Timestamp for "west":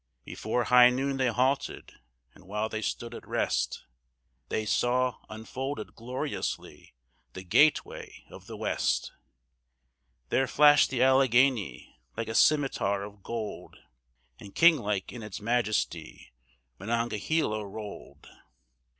8.57-9.11